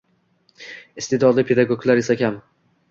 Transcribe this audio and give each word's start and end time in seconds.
Iste’dodli 1.03 1.47
pedagoglar 1.53 2.05
esa 2.05 2.19
kam. 2.25 2.43